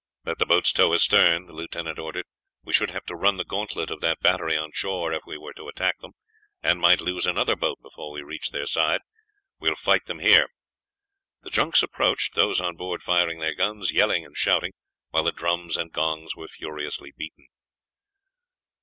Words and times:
"Let 0.25 0.39
the 0.39 0.47
boats 0.47 0.71
tow 0.71 0.95
astern," 0.95 1.45
the 1.45 1.53
lieutenant 1.53 1.99
ordered. 1.99 2.25
"We 2.63 2.73
should 2.73 2.89
have 2.89 3.05
to 3.05 3.15
run 3.15 3.37
the 3.37 3.45
gantlet 3.45 3.91
of 3.91 4.01
that 4.01 4.19
battery 4.19 4.57
on 4.57 4.71
shore 4.73 5.13
if 5.13 5.27
we 5.27 5.37
were 5.37 5.53
to 5.53 5.67
attack 5.67 5.99
them, 5.99 6.13
and 6.63 6.79
might 6.79 7.01
lose 7.01 7.27
another 7.27 7.55
boat 7.55 7.83
before 7.83 8.09
we 8.11 8.23
reached 8.23 8.51
their 8.51 8.65
side. 8.65 9.01
We 9.59 9.69
will 9.69 9.75
fight 9.75 10.07
them 10.07 10.17
here." 10.17 10.47
The 11.43 11.51
junks 11.51 11.83
approached, 11.83 12.33
those 12.33 12.59
on 12.59 12.77
board 12.77 13.03
firing 13.03 13.41
their 13.41 13.53
guns, 13.53 13.91
yelling 13.91 14.25
and 14.25 14.35
shouting, 14.35 14.71
while 15.11 15.21
the 15.25 15.31
drums 15.31 15.77
and 15.77 15.91
gongs 15.93 16.35
were 16.35 16.47
furiously 16.47 17.13
beaten. 17.15 17.45